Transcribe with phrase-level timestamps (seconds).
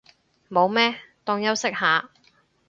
[0.49, 2.09] 冇咩，當休息下